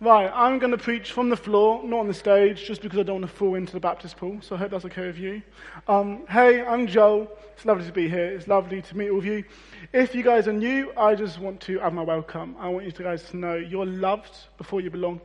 [0.00, 3.02] Right, I'm going to preach from the floor, not on the stage, just because I
[3.02, 5.42] don't want to fall into the Baptist pool, so I hope that's okay with you.
[5.88, 7.28] Um, hey, I'm Joel.
[7.56, 8.26] It's lovely to be here.
[8.26, 9.42] It's lovely to meet all of you.
[9.92, 12.54] If you guys are new, I just want to add my welcome.
[12.60, 15.20] I want you guys to know you're loved before you belong.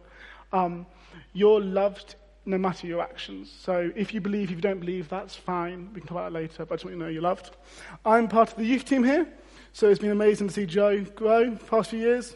[0.51, 0.87] Um,
[1.33, 2.15] you're loved
[2.47, 3.55] no matter your actions.
[3.55, 5.89] So if you believe, if you don't believe, that's fine.
[5.93, 7.55] We can talk about that later, but I just want you to know you're loved.
[8.03, 9.27] I'm part of the youth team here,
[9.71, 12.35] so it's been amazing to see Joe grow past few years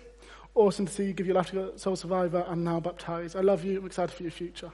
[0.58, 3.36] awesome to see you give your life to Soul Survivor and now baptized.
[3.36, 3.80] I love you.
[3.80, 4.72] I'm excited for your future.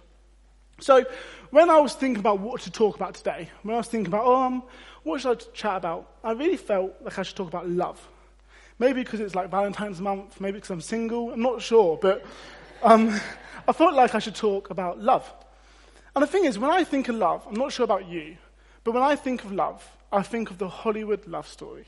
[0.80, 1.06] So,
[1.52, 4.26] when I was thinking about what to talk about today, when I was thinking about,
[4.26, 4.64] oh, um,
[5.04, 8.06] what should I chat about, I really felt like I should talk about love.
[8.80, 12.26] Maybe because it's like Valentine's month, maybe because I'm single, I'm not sure, but
[12.82, 13.20] um,
[13.68, 15.32] I felt like I should talk about love.
[16.16, 18.38] And the thing is, when I think of love, I'm not sure about you,
[18.84, 21.88] but when I think of love, I think of the Hollywood love story.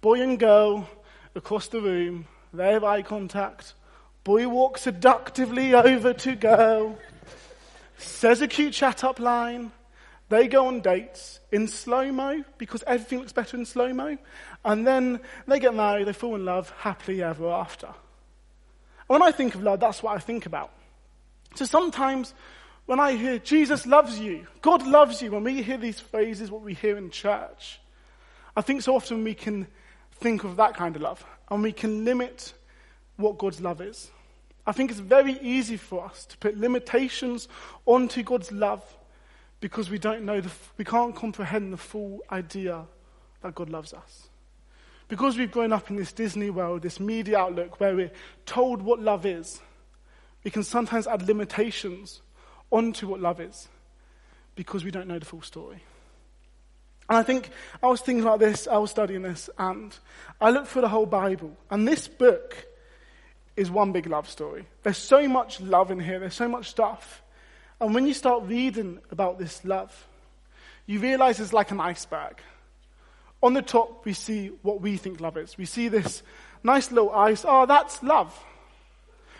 [0.00, 0.88] Boy and girl
[1.34, 3.74] across the room, they have eye contact.
[4.24, 6.98] Boy walks seductively over to girl.
[7.96, 9.72] Says a cute chat up line.
[10.28, 14.18] They go on dates in slow mo because everything looks better in slow mo.
[14.64, 17.88] And then they get married, they fall in love happily ever after.
[19.06, 20.70] When I think of love, that's what I think about.
[21.54, 22.34] So sometimes
[22.84, 26.62] when I hear Jesus loves you, God loves you, when we hear these phrases, what
[26.62, 27.80] we hear in church,
[28.54, 29.66] I think so often we can
[30.12, 32.52] think of that kind of love and we can limit
[33.16, 34.10] what God's love is.
[34.66, 37.48] I think it's very easy for us to put limitations
[37.86, 38.84] onto God's love
[39.60, 42.84] because we don't know, the, we can't comprehend the full idea
[43.42, 44.28] that God loves us.
[45.08, 48.12] Because we've grown up in this Disney world, this media outlook where we're
[48.44, 49.60] told what love is,
[50.44, 52.20] we can sometimes add limitations
[52.70, 53.68] onto what love is
[54.54, 55.82] because we don't know the full story.
[57.08, 57.50] And I think
[57.82, 59.96] I was thinking about this, I was studying this, and
[60.40, 61.56] I looked through the whole Bible.
[61.70, 62.66] And this book
[63.56, 64.66] is one big love story.
[64.82, 67.22] There's so much love in here, there's so much stuff.
[67.80, 70.06] And when you start reading about this love,
[70.86, 72.36] you realize it's like an iceberg.
[73.42, 75.56] On the top, we see what we think love is.
[75.56, 76.22] We see this
[76.62, 77.44] nice little ice.
[77.46, 78.36] Oh, that's love.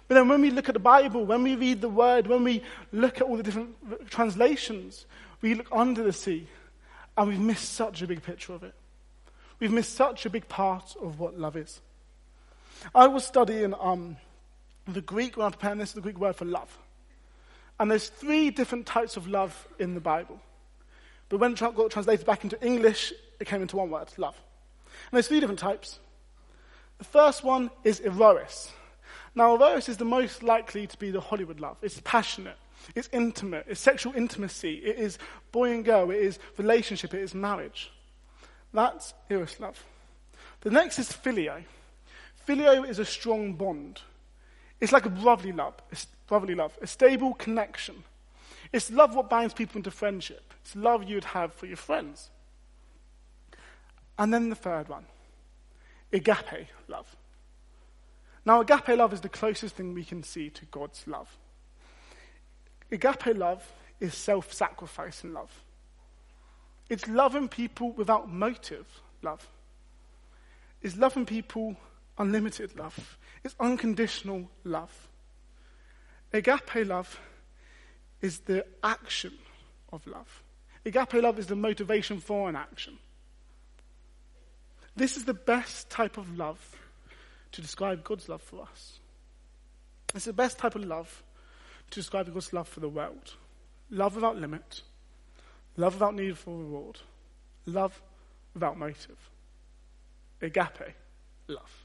[0.07, 2.63] But then when we look at the Bible, when we read the word, when we
[2.93, 3.77] look at all the different
[4.09, 5.05] translations,
[5.43, 6.47] we look under the sea
[7.19, 8.75] and we've missed such a big picture of it.
[9.59, 11.81] We've missed such a big part of what love is.
[12.95, 14.17] I was studying um,
[14.87, 16.79] the Greek, when I was preparing this, the Greek word for love.
[17.81, 20.41] And there's three different types of love in the Bible.
[21.29, 24.41] But when it got translated back into English, it came into one word, love.
[25.11, 25.99] And there's three different types.
[26.99, 28.71] The first one is eros.
[29.35, 31.79] Now, eros is the most likely to be the Hollywood love.
[31.83, 32.57] It's passionate.
[32.95, 33.67] It's intimate.
[33.69, 34.75] It's sexual intimacy.
[34.77, 35.19] It is
[35.53, 36.11] boy and girl.
[36.11, 37.15] It is relationship.
[37.15, 37.91] It is marriage.
[38.73, 39.85] That's eros love.
[40.61, 41.63] The next is phileo.
[42.47, 44.01] Phileo is a strong bond.
[44.81, 45.97] It's like a brotherly love, a
[46.27, 48.05] brotherly love, a stable connection.
[48.73, 50.55] It's love what binds people into friendship.
[50.63, 52.31] It's love you would have for your friends.
[54.19, 55.07] And then the third one,
[56.13, 57.17] agape love.
[58.45, 61.37] Now, agape love is the closest thing we can see to God's love.
[62.91, 65.65] Agape love is self sacrificing love.
[66.89, 68.87] It's loving people without motive
[69.23, 69.47] love.
[70.81, 71.77] It's loving people
[72.19, 73.19] unlimited love.
[73.45, 75.09] It's unconditional love.
[76.33, 77.21] Agape love
[78.21, 79.33] is the action
[79.93, 80.43] of love.
[80.85, 82.99] Agape love is the motivation for an action.
[84.97, 86.59] This is the best type of love
[87.53, 88.99] to describe God's love for us.
[90.15, 91.23] It's the best type of love
[91.91, 93.35] to describe God's love for the world.
[93.91, 94.83] Love without limit,
[95.77, 96.99] love without need for reward,
[97.65, 98.01] love
[98.53, 99.17] without motive.
[100.43, 100.95] Agape
[101.49, 101.85] love.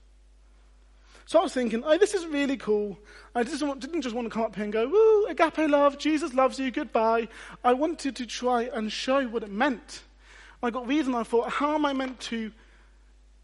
[1.26, 3.00] So I was thinking, oh, this is really cool.
[3.34, 6.34] I didn't, didn't just want to come up here and go, woo, agape love, Jesus
[6.34, 7.30] loves you, goodbye.
[7.64, 10.04] I wanted to try and show what it meant.
[10.62, 12.52] I got and I thought, how am I meant to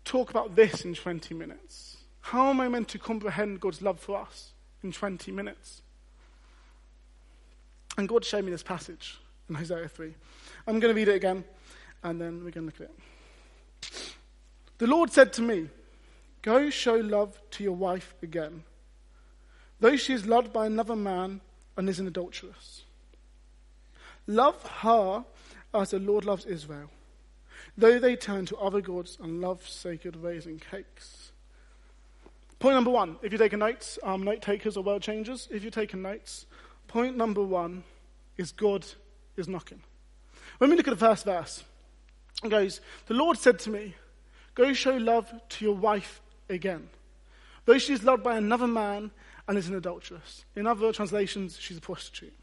[0.04, 1.98] talk about this in 20 minutes?
[2.22, 4.52] How am I meant to comprehend God's love for us
[4.84, 5.82] in 20 minutes?
[8.00, 9.20] And God showed me this passage
[9.50, 10.14] in Hosea 3.
[10.66, 11.44] I'm going to read it again,
[12.02, 14.14] and then we're going to look at it.
[14.78, 15.68] The Lord said to me,
[16.42, 18.64] Go show love to your wife again,
[19.82, 21.42] though she is loved by another man
[21.76, 22.84] and is an adulteress.
[24.26, 25.26] Love her
[25.74, 26.90] as the Lord loves Israel,
[27.78, 31.34] though they turn to other gods and love sacred raisin cakes.
[32.60, 35.72] Point number one, if you're taking notes, um, note takers or world changers, if you're
[35.72, 36.46] taking notes,
[36.90, 37.84] point number one
[38.38, 38.86] is God
[39.38, 39.82] is knocking.
[40.58, 41.64] When we look at the first verse,
[42.44, 43.96] it goes, The Lord said to me,
[44.56, 46.90] Go show love to your wife again.
[47.66, 49.12] Though she is loved by another man
[49.48, 50.44] and is an adulteress.
[50.56, 52.34] In other translations, she's a prostitute.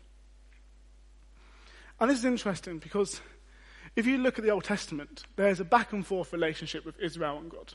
[2.00, 3.20] And this is interesting because
[3.96, 7.38] if you look at the Old Testament, there's a back and forth relationship with Israel
[7.38, 7.75] and God.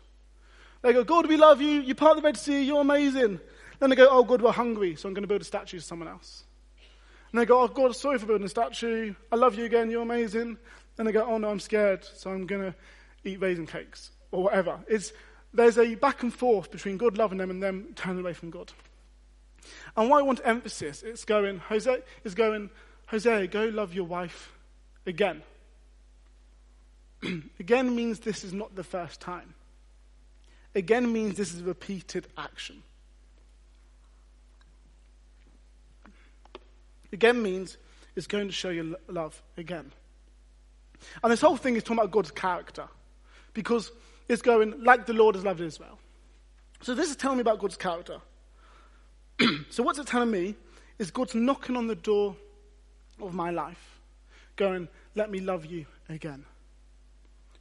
[0.82, 1.82] They go, God, we love you.
[1.82, 2.64] You part the Red Sea.
[2.64, 3.40] You're amazing.
[3.80, 5.84] Then they go, oh, God, we're hungry, so I'm going to build a statue to
[5.84, 6.44] someone else.
[7.32, 9.14] And they go, oh, God, sorry for building a statue.
[9.32, 9.90] I love you again.
[9.90, 10.58] You're amazing.
[10.98, 12.76] And they go, oh, no, I'm scared, so I'm going to
[13.24, 14.80] eat raisin cakes or whatever.
[14.88, 15.14] It's,
[15.54, 18.72] there's a back and forth between God loving them and them turning away from God.
[19.96, 22.70] And why I want emphasis, it's going, Jose is going,
[23.08, 24.54] Hosea, go love your wife
[25.06, 25.44] again.
[27.60, 29.54] again means this is not the first time
[30.76, 32.84] again means this is repeated action.
[37.12, 37.78] Again means
[38.16, 39.92] it's going to show you love again.
[41.24, 42.88] And this whole thing is talking about God's character.
[43.54, 43.92] Because
[44.30, 46.00] it's going like the Lord has loved Israel.
[46.82, 48.20] So this is telling me about God's character.
[49.70, 50.56] so what's it telling me
[51.00, 52.36] is God's knocking on the door
[53.22, 54.00] of my life,
[54.56, 56.46] going, let me love you again.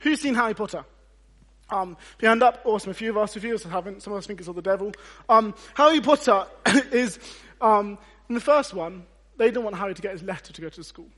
[0.01, 0.85] Who's seen Harry Potter?
[1.69, 2.91] Um, if you hand up, awesome.
[2.91, 4.03] A few of us, a few of us haven't.
[4.03, 4.93] Some of us think it's all the devil.
[5.29, 6.47] Um, Harry Potter
[6.93, 7.19] is,
[7.61, 7.99] um,
[8.29, 9.05] in the first one,
[9.41, 11.09] they didn't want Harry to get his letter to go to school.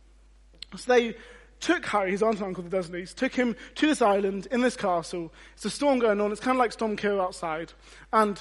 [0.76, 1.16] So they
[1.58, 4.76] took Harry, his aunt and uncle, the Dursleys, took him to this island in this
[4.76, 5.32] castle.
[5.54, 6.30] It's a storm going on.
[6.30, 7.72] It's kind of like Storm Kill outside.
[8.12, 8.40] And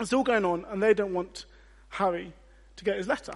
[0.00, 1.44] it's all going on, and they don't want
[1.90, 2.32] Harry
[2.76, 3.34] to get his letter.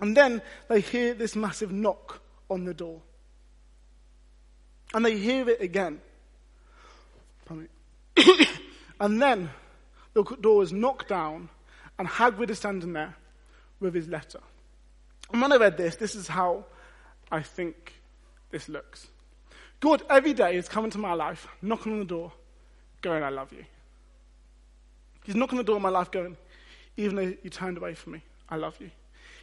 [0.00, 2.20] And then they hear this massive knock
[2.50, 3.02] on the door.
[4.94, 6.00] And they hear it again.
[9.00, 9.50] and then
[10.12, 11.50] the door is knocked down,
[12.00, 13.14] and Hagrid is standing there
[13.80, 14.40] with his letter.
[15.32, 16.64] And when I read this, this is how
[17.30, 17.94] I think
[18.50, 19.08] this looks.
[19.80, 22.32] God every day is coming to my life, knocking on the door,
[23.02, 23.64] going, I love you.
[25.24, 26.36] He's knocking on the door of my life, going,
[26.96, 28.90] even though you turned away from me, I love you.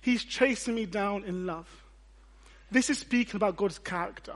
[0.02, 1.68] He's chasing me down in love.
[2.72, 4.36] This is speaking about God's character.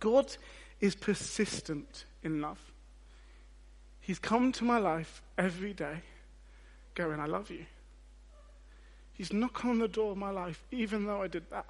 [0.00, 0.34] God
[0.80, 2.60] is persistent in love.
[4.00, 6.02] He's come to my life every day
[6.94, 7.64] going, I love you.
[9.14, 11.66] He's knocking on the door of my life, even though I did that.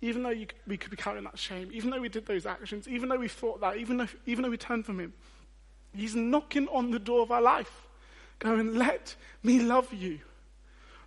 [0.00, 2.86] Even though you, we could be carrying that shame, even though we did those actions,
[2.86, 5.12] even though we thought that, even though, even though we turned from Him,
[5.94, 7.88] He's knocking on the door of our life,
[8.38, 10.20] going, Let me love you.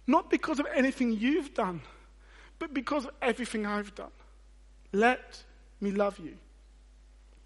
[0.08, 1.82] Not because of anything you've done,
[2.60, 4.12] but because of everything I've done.
[4.92, 5.44] Let
[5.80, 6.34] me love you.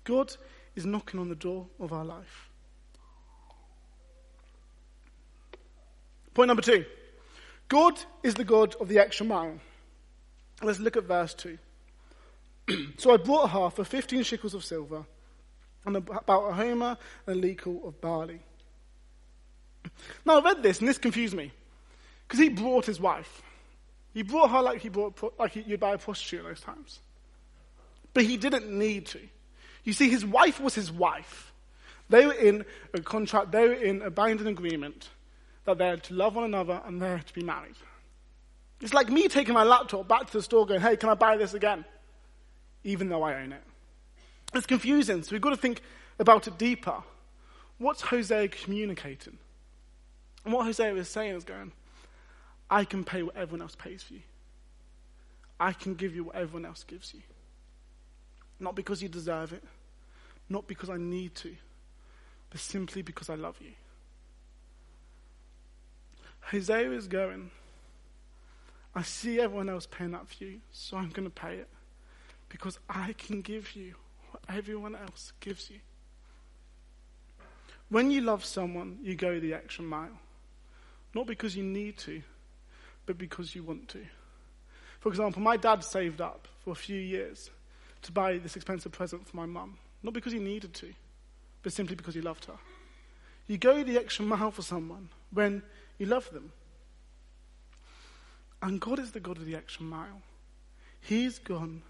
[0.06, 0.35] God
[0.75, 2.50] is knocking on the door of our life.
[6.33, 6.85] Point number two
[7.67, 9.59] God is the God of the extra mile.
[10.62, 11.57] Let's look at verse 2.
[12.97, 15.06] so I brought her for 15 shekels of silver
[15.85, 16.97] and about a homer
[17.27, 18.39] and a lethek of barley.
[20.25, 21.51] Now I read this and this confused me
[22.27, 23.41] because he brought his wife.
[24.13, 26.99] He brought her like he brought like you'd buy a prostitute in those times,
[28.13, 29.19] but he didn't need to.
[29.83, 31.51] You see, his wife was his wife.
[32.09, 35.09] They were in a contract, they were in a binding agreement
[35.66, 37.76] that they're to love one another and they're to be married.
[38.81, 41.38] It's like me taking my laptop back to the store going, hey, can I buy
[41.38, 41.86] this again?
[42.84, 43.64] Even though I own it.
[44.54, 45.81] It's confusing, so we've got to think
[46.19, 47.04] about it deeper.
[47.78, 49.38] What's Hosea communicating?
[50.44, 51.72] And what Hosea is saying is going,
[52.69, 54.22] I can pay what everyone else pays for you.
[55.60, 57.22] I can give you what everyone else gives you.
[58.60, 59.64] Not because you deserve it,
[60.50, 61.56] not because I need to,
[62.50, 63.72] but simply because I love you.
[66.52, 67.49] Hosea is going,
[68.94, 71.68] I see everyone else paying that for you, so I'm going to pay it
[72.49, 73.95] because I can give you
[74.30, 75.80] what everyone else gives you.
[77.90, 80.18] When you love someone, you go the extra mile.
[81.14, 82.21] Not because you need to,
[83.06, 84.06] but because you want to.
[84.99, 87.49] For example, my dad saved up for a few years
[88.04, 89.78] to buy this expensive present for my mum.
[90.04, 90.94] Not because he needed to,
[91.64, 92.57] but simply because he loved her.
[93.47, 95.61] You go the extra mile for someone when
[95.97, 96.52] you love them.
[98.61, 100.21] And God is the God of the extra mile.
[101.02, 101.83] He's gone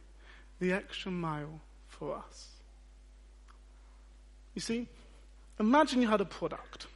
[0.59, 2.47] the extra mile for us.
[4.53, 4.87] You see,
[5.59, 6.87] imagine you had a product.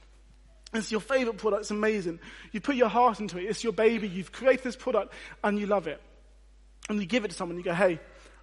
[0.73, 2.19] It's your favorite product, it's amazing.
[2.51, 5.13] You put your heart into it, it's your baby, you've created this product,
[5.43, 6.01] and you love it.
[6.89, 7.99] and you give it to someone, you go, hey,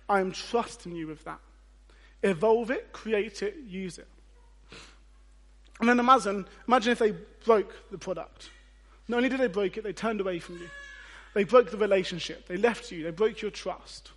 [0.08, 1.40] I'm trusting you with that.
[2.22, 4.08] Evolve it, create it, use it.
[5.80, 7.12] And then imagine, imagine if they
[7.44, 8.50] broke the product.
[9.08, 10.68] Not only did they break it, they turned away from you.
[11.34, 12.48] They broke the relationship.
[12.48, 13.02] They left you.
[13.04, 14.10] They broke your trust.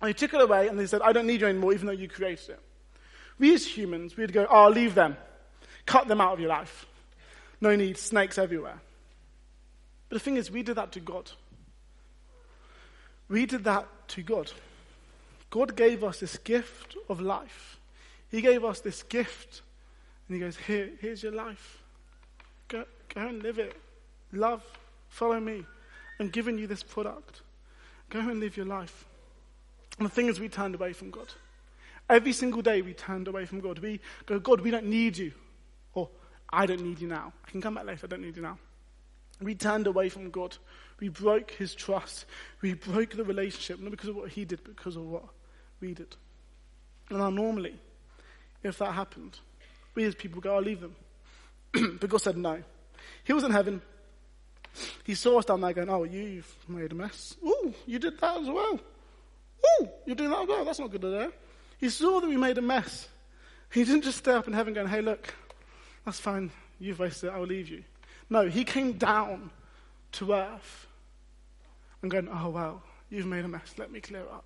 [0.00, 1.92] And they took it away and they said, I don't need you anymore, even though
[1.92, 2.60] you created it.
[3.38, 5.16] We as humans, we'd go, oh, leave them.
[5.86, 6.86] Cut them out of your life.
[7.60, 8.80] No need, snakes everywhere.
[10.08, 11.30] But the thing is, we did that to God.
[13.28, 14.50] We did that to God.
[15.50, 17.78] God gave us this gift of life.
[18.30, 19.62] He gave us this gift,
[20.28, 21.82] and He goes, Here, here's your life.
[22.68, 23.76] Go, go and live it.
[24.32, 24.62] Love,
[25.08, 25.64] follow me.
[26.18, 27.42] I'm giving you this product.
[28.10, 29.04] Go and live your life.
[29.98, 31.28] And the thing is, we turned away from God.
[32.08, 33.78] Every single day we turned away from God.
[33.78, 35.32] We go, God, we don't need you.
[35.94, 36.08] Or,
[36.52, 37.32] I don't need you now.
[37.46, 38.58] I can come back later, I don't need you now.
[39.40, 40.56] We turned away from God.
[40.98, 42.26] We broke his trust.
[42.60, 45.24] We broke the relationship, not because of what he did, but because of what
[45.80, 46.14] we did.
[47.08, 47.74] And now, normally,
[48.62, 49.38] if that happened,
[49.94, 50.94] we as people go, I'll leave them.
[52.00, 52.62] but God said no.
[53.24, 53.80] He was in heaven.
[55.04, 57.36] He saw us down there going, Oh, you've made a mess.
[57.44, 58.80] Ooh, you did that as well.
[59.80, 60.64] Ooh, you're doing that as well.
[60.64, 61.32] That's not good there.
[61.78, 63.08] He saw that we made a mess.
[63.72, 65.34] He didn't just stay up in heaven going, Hey, look,
[66.04, 66.50] that's fine.
[66.78, 67.32] You've wasted it.
[67.32, 67.84] I'll leave you.
[68.28, 69.50] No, he came down
[70.12, 70.86] to earth
[72.02, 73.74] and going, Oh, wow, you've made a mess.
[73.76, 74.44] Let me clear it up.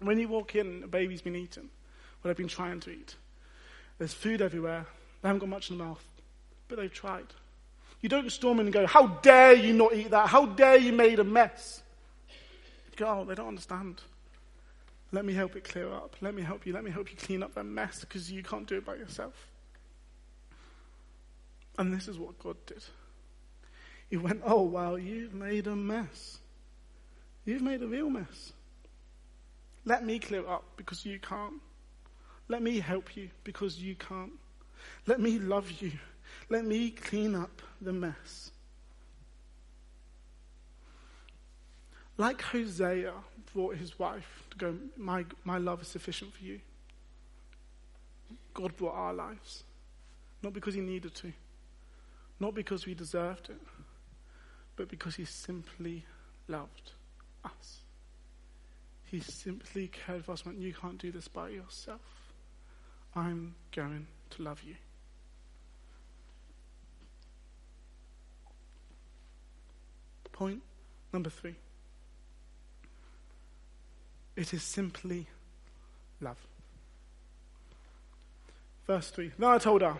[0.00, 1.70] When you walk in, a baby's been eaten,
[2.20, 3.14] what they've been trying to eat.
[3.98, 4.86] There's food everywhere.
[5.20, 6.04] They haven't got much in the mouth,
[6.66, 7.26] but they've tried.
[8.02, 10.28] You don't storm in and go, How dare you not eat that?
[10.28, 11.82] How dare you made a mess?
[12.90, 14.02] You go, Oh, they don't understand.
[15.12, 16.16] Let me help it clear up.
[16.20, 16.72] Let me help you.
[16.72, 19.34] Let me help you clean up that mess because you can't do it by yourself.
[21.78, 22.82] And this is what God did.
[24.10, 26.38] He went, Oh, wow, you've made a mess.
[27.44, 28.52] You've made a real mess.
[29.84, 31.60] Let me clear up because you can't.
[32.48, 34.32] Let me help you because you can't.
[35.06, 35.92] Let me love you.
[36.52, 38.50] Let me clean up the mess.
[42.18, 43.14] Like Hosea
[43.54, 46.60] brought his wife to go, my, my love is sufficient for you.
[48.52, 49.64] God brought our lives.
[50.42, 51.32] Not because he needed to,
[52.38, 53.60] not because we deserved it,
[54.76, 56.04] but because he simply
[56.48, 56.92] loved
[57.46, 57.80] us.
[59.04, 62.34] He simply cared for us, went, You can't do this by yourself.
[63.16, 64.74] I'm going to love you.
[70.32, 70.62] Point
[71.12, 71.54] number three.
[74.36, 75.26] It is simply
[76.20, 76.38] love.
[78.86, 79.32] Verse 3.
[79.38, 79.96] Then I told her,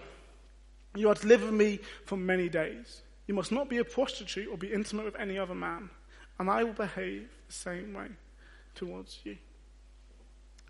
[0.95, 3.03] You are to live with me for many days.
[3.27, 5.91] You must not be a prostitute or be intimate with any other man,
[6.39, 8.09] and I will behave the same way
[8.75, 9.37] towards you.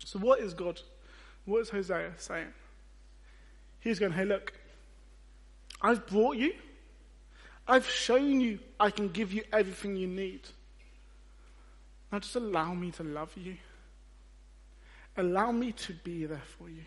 [0.05, 0.79] So, what is God?
[1.45, 2.53] What is Hosea saying?
[3.79, 4.53] He's going, Hey, look,
[5.81, 6.53] I've brought you,
[7.67, 10.41] I've shown you I can give you everything you need.
[12.11, 13.57] Now just allow me to love you.
[15.15, 16.83] Allow me to be there for you.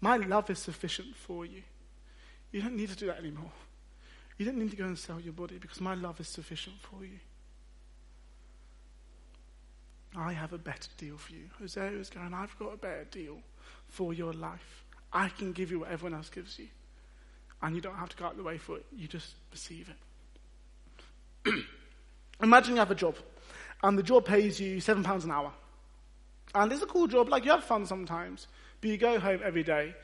[0.00, 1.62] My love is sufficient for you.
[2.50, 3.52] You don't need to do that anymore.
[4.38, 7.04] You don't need to go and sell your body because my love is sufficient for
[7.04, 7.18] you.
[10.16, 11.48] I have a better deal for you.
[11.58, 13.38] Hosea is going, I've got a better deal
[13.88, 14.84] for your life.
[15.12, 16.68] I can give you what everyone else gives you.
[17.62, 18.84] And you don't have to go out of the way for it.
[18.94, 19.88] You just receive
[21.44, 21.64] it.
[22.42, 23.16] Imagine you have a job
[23.82, 25.52] and the job pays you seven pounds an hour.
[26.54, 28.46] And it's a cool job, like you have fun sometimes,
[28.80, 29.94] but you go home every day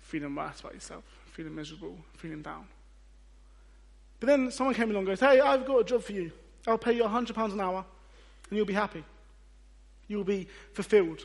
[0.00, 2.66] feeling worse about yourself, feeling miserable, feeling down.
[4.20, 6.32] But then someone came along and goes, Hey, I've got a job for you.
[6.66, 7.84] I'll pay you hundred pounds an hour,
[8.48, 9.04] and you'll be happy.
[10.08, 11.20] You'll be fulfilled.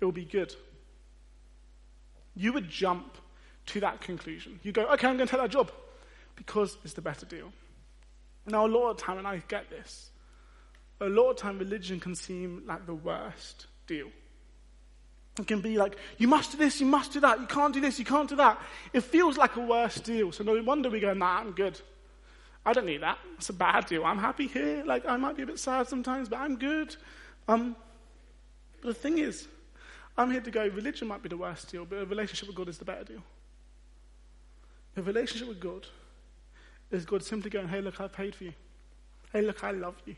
[0.00, 0.54] It will be good.
[2.34, 3.16] You would jump
[3.66, 4.60] to that conclusion.
[4.62, 5.70] You go, okay, I'm going to take that job
[6.36, 7.52] because it's the better deal.
[8.46, 10.10] Now, a lot of time, and I get this,
[11.00, 14.08] a lot of time religion can seem like the worst deal.
[15.38, 17.80] It can be like, you must do this, you must do that, you can't do
[17.80, 18.58] this, you can't do that.
[18.92, 20.32] It feels like a worse deal.
[20.32, 21.78] So no wonder we go, nah, I'm good.
[22.64, 23.18] I don't need that.
[23.36, 24.04] It's a bad deal.
[24.04, 24.82] I'm happy here.
[24.84, 26.96] Like, I might be a bit sad sometimes, but I'm good.
[27.48, 27.76] Um,
[28.80, 29.46] but the thing is,
[30.16, 32.68] I'm here to go, religion might be the worst deal, but a relationship with God
[32.68, 33.22] is the better deal.
[34.96, 35.86] A relationship with God
[36.90, 38.54] is God simply going, hey, look, I paid for you.
[39.32, 40.16] Hey, look, I love you.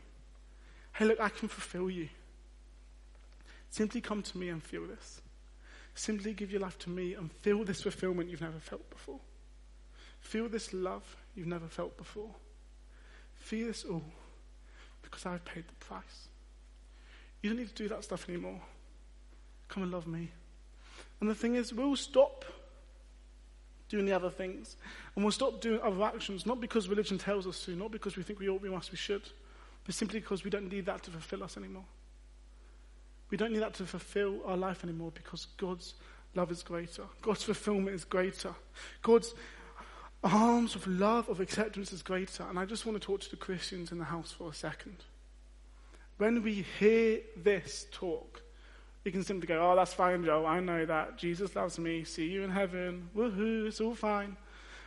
[0.93, 2.09] Hey, look, I can fulfill you.
[3.69, 5.21] Simply come to me and feel this.
[5.95, 9.19] Simply give your life to me and feel this fulfillment you've never felt before.
[10.21, 12.33] Feel this love you've never felt before.
[13.35, 14.03] Feel this all
[15.01, 16.27] because I've paid the price
[17.41, 18.59] You don't need to do that stuff anymore.
[19.67, 20.29] Come and love me.
[21.19, 22.45] And the thing is, we'll stop
[23.89, 24.77] doing the other things.
[25.15, 28.23] And we'll stop doing other actions, not because religion tells us to, not because we
[28.23, 29.23] think we ought, we must, we should,
[29.85, 31.85] but simply because we don't need that to fulfill us anymore.
[33.29, 35.95] We don't need that to fulfill our life anymore because God's
[36.35, 37.03] love is greater.
[37.21, 38.53] God's fulfillment is greater.
[39.01, 39.33] God's
[40.23, 42.43] arms of love, of acceptance is greater.
[42.49, 45.03] And I just want to talk to the Christians in the house for a second.
[46.17, 48.41] When we hear this talk,
[49.03, 50.45] we can simply go, oh, that's fine, Joe.
[50.45, 51.17] I know that.
[51.17, 52.03] Jesus loves me.
[52.03, 53.09] See you in heaven.
[53.15, 53.67] Woohoo.
[53.67, 54.35] It's all fine.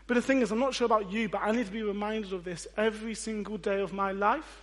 [0.06, 2.32] But the thing is, I'm not sure about you, but I need to be reminded
[2.32, 4.60] of this every single day of my life.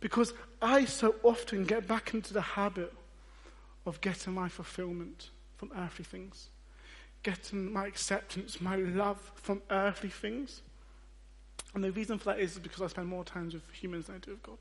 [0.00, 2.92] Because I so often get back into the habit
[3.86, 6.48] of getting my fulfillment from earthly things,
[7.22, 10.62] getting my acceptance, my love from earthly things.
[11.74, 14.18] And the reason for that is because I spend more time with humans than I
[14.18, 14.58] do with God.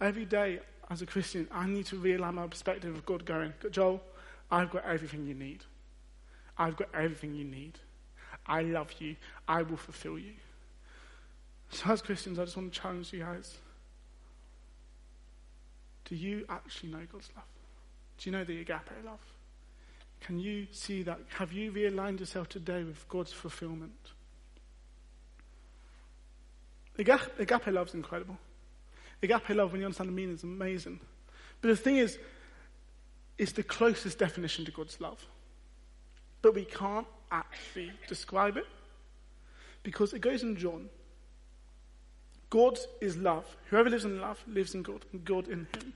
[0.00, 4.00] Every day, as a Christian, I need to realign my perspective of God going, Joel,
[4.50, 5.64] I've got everything you need.
[6.56, 7.78] I've got everything you need.
[8.46, 9.16] I love you.
[9.46, 10.32] I will fulfill you.
[11.70, 13.58] So, as Christians, I just want to challenge you guys.
[16.06, 17.44] Do you actually know God's love?
[18.16, 19.20] Do you know the agape love?
[20.20, 21.18] Can you see that?
[21.36, 23.92] Have you realigned yourself today with God's fulfillment?
[26.98, 28.38] Agape love is incredible.
[29.22, 31.00] Agape love, when you understand the meaning, is amazing.
[31.60, 32.18] But the thing is,
[33.36, 35.24] it's the closest definition to God's love.
[36.42, 38.66] But we can't actually describe it
[39.82, 40.88] because it goes in John.
[42.50, 43.44] God is love.
[43.70, 45.92] Whoever lives in love lives in God, and God in him.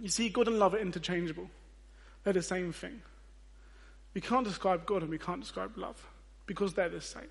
[0.00, 1.50] You see, God and love are interchangeable,
[2.24, 3.02] they're the same thing.
[4.14, 6.04] We can't describe God and we can't describe love
[6.46, 7.28] because they're the same.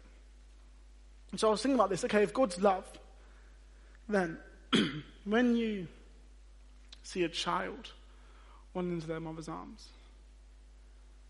[1.32, 2.86] And so I was thinking about this okay, if God's love,
[4.10, 4.38] then,
[5.24, 5.88] when you
[7.04, 7.92] see a child
[8.74, 9.88] run into their mother's arms,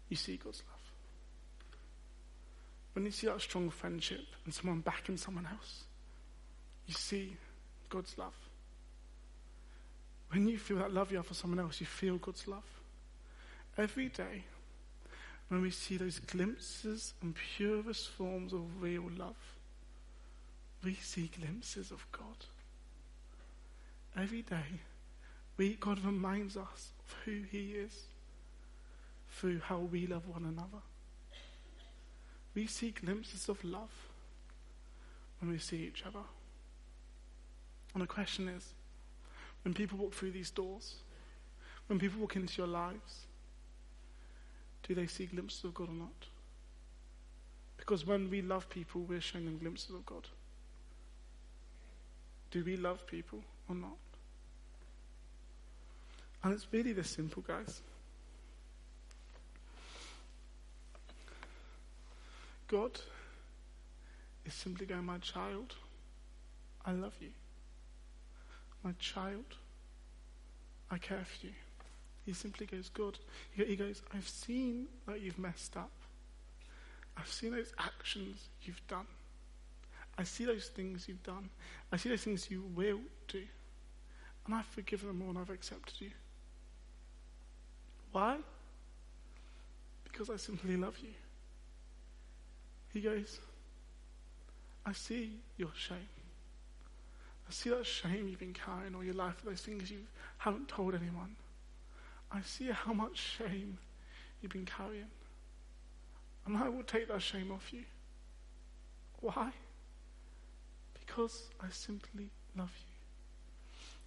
[0.08, 0.80] you see God's love.
[2.94, 5.84] When you see that strong friendship and someone backing someone else,
[6.88, 7.36] you see
[7.90, 8.34] God's love.
[10.32, 12.64] When you feel that love you have for someone else, you feel God's love.
[13.78, 14.44] Every day,
[15.50, 19.36] when we see those glimpses and purest forms of real love,
[20.84, 22.46] we see glimpses of God.
[24.18, 24.82] Every day,
[25.58, 28.04] we, God reminds us of who He is
[29.32, 30.84] through how we love one another.
[32.56, 33.92] We see glimpses of love
[35.40, 36.26] when we see each other.
[37.94, 38.74] And the question is
[39.64, 40.96] when people walk through these doors,
[41.88, 43.26] when people walk into your lives,
[44.84, 46.28] do they see glimpses of God or not?
[47.78, 50.28] Because when we love people, we're showing them glimpses of God.
[52.52, 53.98] Do we love people or not?
[56.44, 57.82] And it's really this simple, guys.
[62.68, 63.00] God
[64.46, 65.76] is simply going, My child,
[66.86, 67.30] I love you.
[68.84, 69.46] My child,
[70.90, 71.54] I care for you.
[72.26, 73.18] He simply goes, God.
[73.52, 75.92] He goes, I've seen that you've messed up.
[77.18, 79.08] I've seen those actions you've done.
[80.18, 81.50] I see those things you've done.
[81.92, 83.44] I see those things you will do.
[84.50, 86.10] And I've forgiven them all and I've accepted you.
[88.12, 88.38] Why?
[90.04, 91.12] Because I simply love you.
[92.92, 93.40] He goes,
[94.88, 95.98] I see your shame.
[97.48, 100.00] I see that shame you've been carrying all your life, those things you
[100.40, 101.36] haven't told anyone.
[102.32, 103.78] I see how much shame
[104.42, 105.12] you've been carrying.
[106.48, 107.84] And I will take that shame off you.
[109.20, 109.52] Why?
[111.00, 112.89] Because I simply love you.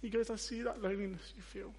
[0.03, 1.73] He goes, I see that loneliness you feel.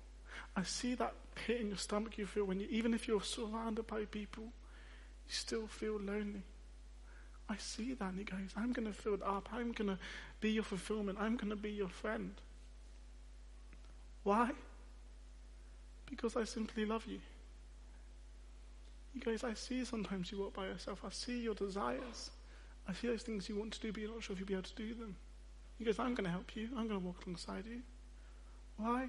[0.57, 3.87] I see that pit in your stomach you feel when you, even if you're surrounded
[3.87, 6.43] by people, you still feel lonely.
[7.51, 8.09] I see that.
[8.09, 9.51] And he goes, I'm going to fill it up.
[9.53, 9.99] I'm going to
[10.41, 11.19] be your fulfillment.
[11.21, 12.33] I'm going to be your friend.
[14.23, 14.53] Why?
[16.09, 17.21] Because I simply love you.
[19.13, 21.03] He goes, I see sometimes you walk by yourself.
[21.07, 22.31] I see your desires.
[22.89, 24.55] I see those things you want to do, but you're not sure if you'll be
[24.55, 25.15] able to do them.
[25.79, 26.71] He goes, I'm going to help you.
[26.75, 27.83] I'm going to walk alongside you.
[28.77, 29.09] Why?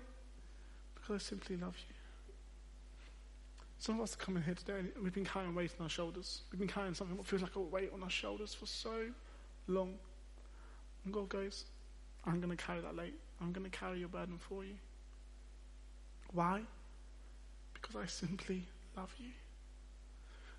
[0.93, 1.95] Because I simply love you.
[3.77, 6.41] Some of us are coming here today and we've been carrying weight on our shoulders.
[6.51, 9.07] We've been carrying something that feels like a weight on our shoulders for so
[9.67, 9.93] long.
[11.03, 11.65] And God goes,
[12.25, 13.13] I'm going to carry that weight.
[13.41, 14.75] I'm going to carry your burden for you.
[16.33, 16.61] Why?
[17.73, 18.63] Because I simply
[18.97, 19.29] love you.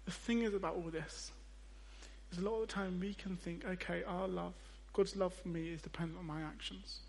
[0.04, 1.32] The thing is about all this
[2.30, 4.52] is a lot of the time we can think, okay, our love,
[4.92, 7.00] God's love for me is dependent on my actions.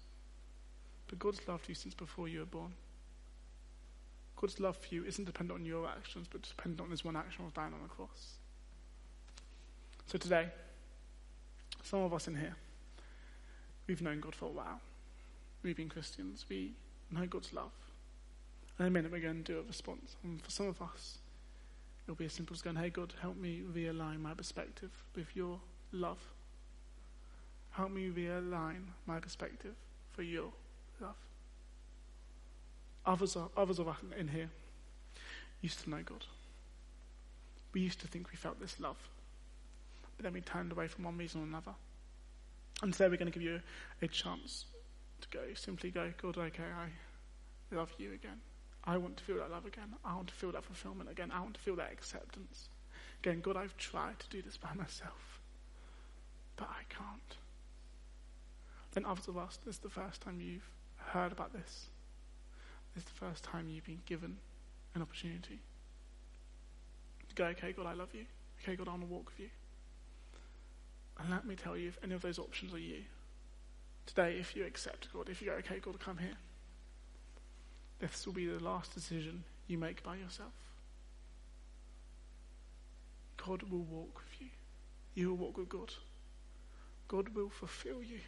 [1.08, 2.74] But God's loved you since before you were born.
[4.36, 7.46] God's love for you isn't dependent on your actions, but dependent on his one action
[7.46, 8.38] of dying on the cross.
[10.06, 10.48] So today,
[11.84, 12.56] some of us in here,
[13.88, 14.80] we've known God for a while.
[15.64, 16.46] We've been Christians.
[16.50, 16.74] We
[17.12, 17.72] know God's love.
[18.78, 20.16] And in a minute, we're going to do a response.
[20.24, 21.18] And for some of us,
[22.06, 25.60] it'll be as simple as going, Hey, God, help me realign my perspective with your
[25.92, 26.20] love.
[27.72, 29.76] Help me realign my perspective
[30.14, 30.52] for your
[31.02, 31.16] love.
[33.06, 34.50] Others, are, others of us in here
[35.62, 36.26] used to know God.
[37.74, 38.98] We used to think we felt this love.
[40.18, 41.74] But then we turned away from one reason or another.
[42.82, 43.62] And today we're going to give you
[44.02, 44.66] a chance
[45.22, 45.42] to go.
[45.54, 48.40] Simply go, God, okay, I love you again.
[48.84, 49.94] I want to feel that love again.
[50.06, 51.32] I want to feel that fulfillment again.
[51.34, 52.70] I want to feel that acceptance.
[53.22, 55.42] Again, God, I've tried to do this by myself,
[56.56, 57.38] but I can't.
[58.94, 60.70] Then others of us, this is the first time you've
[61.08, 61.88] heard about this.
[62.94, 64.38] This is the first time you've been given
[64.96, 65.60] an opportunity
[67.30, 68.26] to go, okay, God, I love you.
[68.62, 69.50] Okay, God, I want to walk with you.
[71.20, 73.04] And let me tell you, if any of those options are you,
[74.06, 76.38] today, if you accept God, if you go, okay, God, come here,
[78.00, 80.54] this will be the last decision you make by yourself.
[83.46, 84.48] God will walk with you.
[85.16, 85.94] You will walk with God.
[87.08, 88.20] God will fulfill you.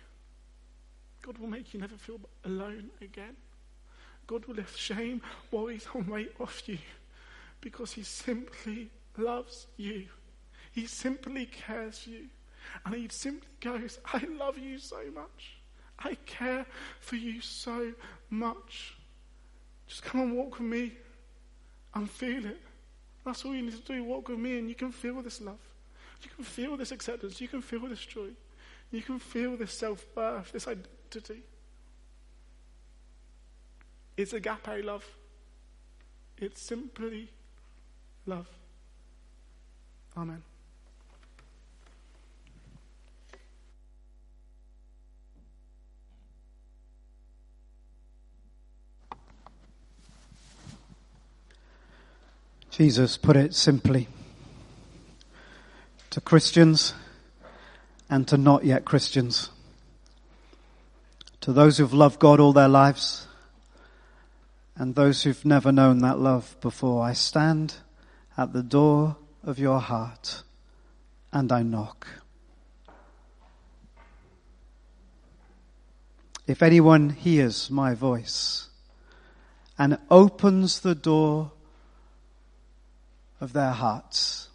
[1.22, 3.36] God will make you never feel alone again.
[4.28, 6.78] God will lift shame, worries, and weight off you
[7.62, 10.06] because He simply loves you.
[10.72, 12.26] He simply cares for you.
[12.86, 15.58] And He simply goes, I love you so much.
[15.98, 16.66] I care
[17.00, 17.92] for you so
[18.30, 18.96] much.
[19.88, 20.94] Just come and walk with me
[21.96, 22.62] and feel it.
[23.26, 24.04] That's all you need to do.
[24.04, 25.60] Walk with me and you can feel this love.
[26.24, 27.42] You can feel this acceptance.
[27.42, 28.30] You can feel this joy.
[28.92, 30.99] You can feel this self worth, this identity.
[34.18, 35.06] It's agape love.
[36.38, 37.30] It's simply
[38.26, 38.48] love.
[40.18, 40.44] Amen.
[52.70, 54.08] Jesus put it simply
[56.12, 56.94] to Christians
[58.10, 59.50] and to not yet Christians,
[61.50, 63.26] to those who've loved God all their lives
[64.76, 67.04] and those who've never known that love before.
[67.04, 67.74] I stand
[68.38, 70.44] at the door of your heart
[71.34, 72.08] and I knock.
[76.46, 78.68] If anyone hears my voice
[79.76, 81.52] and opens the door
[83.42, 84.50] of their hearts.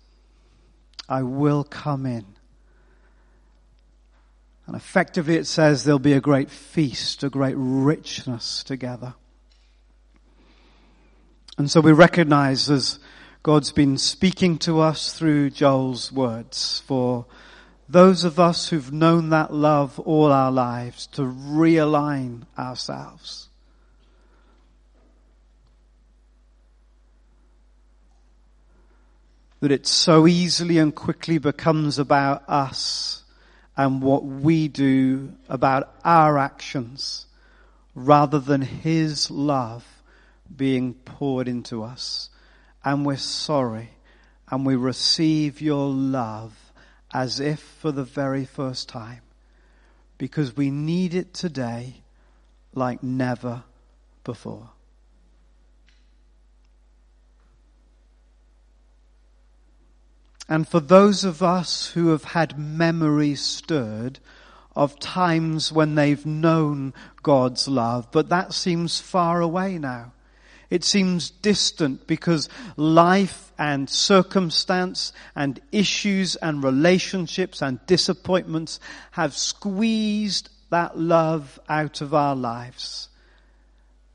[1.09, 2.25] I will come in.
[4.67, 9.15] And effectively it says there'll be a great feast, a great richness together.
[11.59, 12.99] And so we recognize as
[13.43, 17.27] God's been speaking to us through Joel's words for
[17.89, 23.51] those of us who've known that love all our lives to realign ourselves
[29.65, 33.24] that it so easily and quickly becomes about us
[33.77, 37.27] and what we do about our actions
[37.95, 39.85] rather than His love
[40.55, 42.31] being poured into us.
[42.85, 43.91] And we're sorry
[44.51, 46.73] and we receive your love
[47.13, 49.21] as if for the very first time
[50.19, 52.03] because we need it today
[52.75, 53.63] like never
[54.23, 54.71] before.
[60.49, 64.19] And for those of us who have had memories stirred
[64.77, 70.13] of times when they've known God's love, but that seems far away now.
[70.71, 78.81] It seems distant because life and circumstance and issues and relationships and disappointments
[79.13, 83.09] have squeezed that love out of our lives.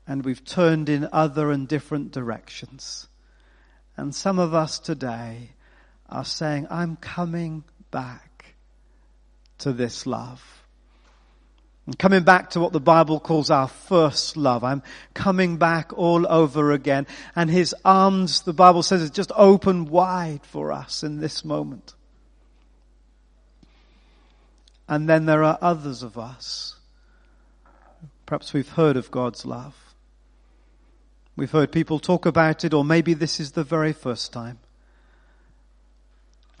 [0.06, 3.08] And we've turned in other and different directions.
[3.96, 5.50] And some of us today
[6.10, 8.54] are saying, I'm coming back
[9.58, 10.42] to this love.
[11.86, 14.62] I'm coming back to what the Bible calls our first love.
[14.62, 14.82] I'm
[15.14, 17.06] coming back all over again.
[17.34, 21.94] And his arms, the Bible says, is just open wide for us in this moment.
[24.88, 26.76] And then there are others of us.
[28.26, 29.74] Perhaps we've heard of God's love.
[31.34, 34.58] We've heard people talk about it, or maybe this is the very first time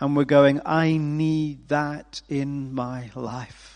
[0.00, 3.70] and we're going, I need that in my life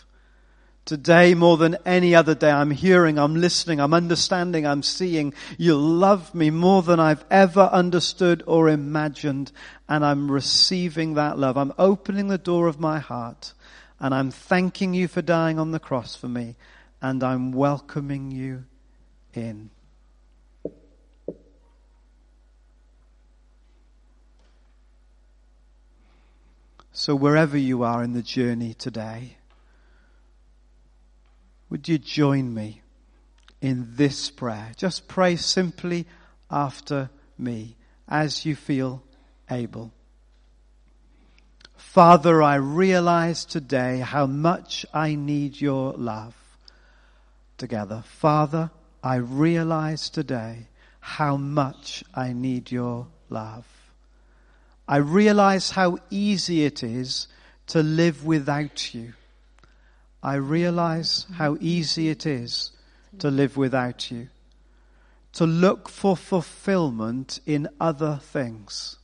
[0.84, 5.32] Today, more than any other day, I'm hearing, I'm listening, I'm understanding, I'm seeing.
[5.56, 9.50] You love me more than I've ever understood or imagined.
[9.88, 11.56] And I'm receiving that love.
[11.56, 13.54] I'm opening the door of my heart
[13.98, 16.54] and I'm thanking you for dying on the cross for me.
[17.00, 18.64] And I'm welcoming you
[19.32, 19.70] in.
[26.96, 29.37] So wherever you are in the journey today,
[31.68, 32.83] would you join me
[33.61, 34.70] in this prayer?
[34.76, 36.07] Just pray simply
[36.48, 37.74] after me
[38.09, 39.02] as you feel
[39.50, 39.92] able.
[41.76, 46.37] Father, I realize today how much I need your love.
[47.59, 48.04] Together.
[48.07, 48.70] Father,
[49.02, 50.68] I realize today
[51.00, 53.73] how much I need your love.
[54.87, 57.27] I realize how easy it is
[57.68, 59.14] to live without you.
[60.23, 62.73] I realize how easy it is
[63.18, 64.29] to live without you,
[65.35, 68.97] to look for fulfillment in other things,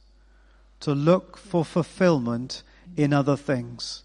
[0.81, 2.63] to look for fulfillment
[2.97, 4.03] in other things,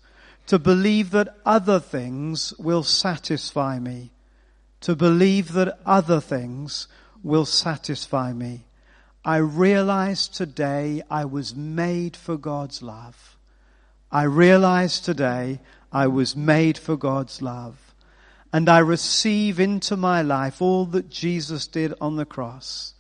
[0.48, 4.12] to believe that other things will satisfy me,
[4.82, 6.88] to believe that other things
[7.24, 8.66] will satisfy me.
[9.28, 13.36] I realize today I was made for God's love.
[14.12, 15.62] I realize today
[15.92, 17.96] I was made for God's love.
[18.54, 22.94] And I receive into my life all that Jesus did on the cross.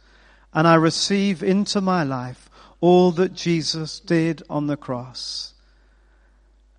[0.52, 2.50] And I receive into my life
[2.82, 5.54] all that Jesus did on the cross.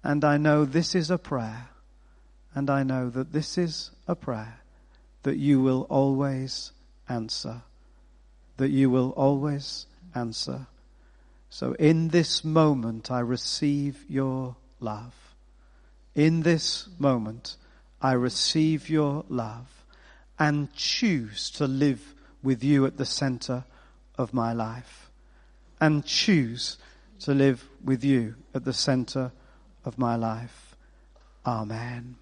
[0.03, 1.69] And I know this is a prayer.
[2.53, 4.59] And I know that this is a prayer
[5.23, 6.73] that you will always
[7.09, 7.63] answer.
[8.57, 10.67] That you will always answer.
[11.51, 15.15] So in this moment, I receive your love.
[16.15, 17.57] In this moment,
[18.01, 19.85] I receive your love
[20.39, 23.65] and choose to live with you at the center
[24.19, 25.11] of my life.
[25.81, 26.79] And choose
[27.21, 29.33] to live with you at the center
[29.85, 30.77] of my life.
[31.45, 32.17] Amen.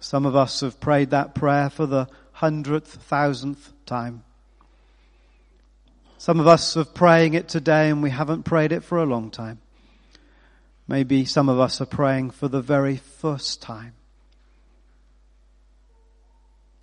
[0.00, 4.22] Some of us have prayed that prayer for the hundredth, thousandth time.
[6.18, 9.30] Some of us are praying it today and we haven't prayed it for a long
[9.30, 9.58] time.
[10.86, 13.94] Maybe some of us are praying for the very first time.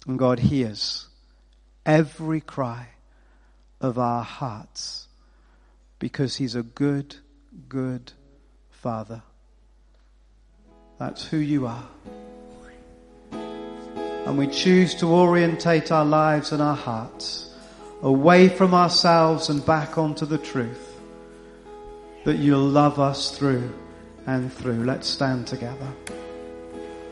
[0.08, 1.08] And God hears
[1.86, 2.88] every cry
[3.80, 5.08] of our hearts
[6.00, 7.16] because He's a good,
[7.70, 8.12] good
[8.72, 9.22] Father.
[10.98, 11.88] That's who you are.
[14.34, 17.54] And we choose to orientate our lives and our hearts
[18.02, 21.00] away from ourselves and back onto the truth
[22.24, 23.72] that you'll love us through
[24.26, 24.86] and through.
[24.86, 25.88] Let's stand together.